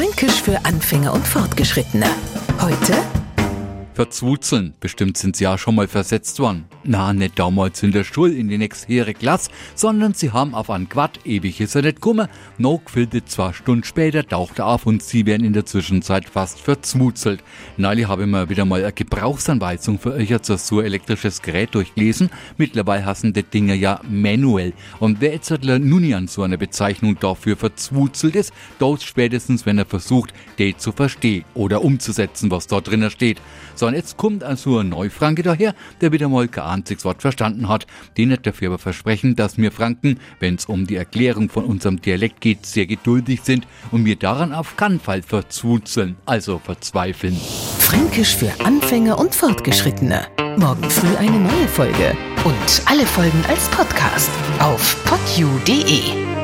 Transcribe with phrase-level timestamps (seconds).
[0.00, 2.06] Fränkisch für Anfänger und Fortgeschrittene.
[2.58, 2.94] Heute
[3.92, 4.72] Verzwutzeln.
[4.80, 6.64] Bestimmt sind sie ja schon mal versetzt worden.
[6.82, 10.88] Na, nicht damals in der Schule in die nächsthöhere Klasse, sondern sie haben auf ein
[10.88, 15.02] Quad, ewig ist er nicht gekommen, noch gefiltet zwei Stunden später taucht er auf und
[15.02, 17.44] sie werden in der Zwischenzeit fast verzwutzelt.
[17.76, 22.30] Neulich habe ich mir wieder mal eine Gebrauchsanweisung für euch so elektrisches Gerät durchgelesen.
[22.56, 24.72] Mittlerweile hassen die Dinger ja manuell.
[25.00, 29.76] Und wer jetzt nun nie an so einer Bezeichnung dafür verzwutzelt ist, dort spätestens, wenn
[29.76, 33.38] er versucht, die zu verstehen oder umzusetzen, was da drinnen steht.
[33.74, 37.68] So, und jetzt kommt also ein Neufranke daher, der wieder mal kein einziges Wort verstanden
[37.68, 37.86] hat.
[38.16, 42.00] Die nicht dafür aber versprechen, dass wir Franken, wenn es um die Erklärung von unserem
[42.00, 47.36] Dialekt geht, sehr geduldig sind und wir daran auf keinen Fall verzwuzeln, also verzweifeln.
[47.78, 50.26] Fränkisch für Anfänger und Fortgeschrittene.
[50.56, 52.16] Morgen früh eine neue Folge.
[52.44, 56.39] Und alle Folgen als Podcast auf podu.de.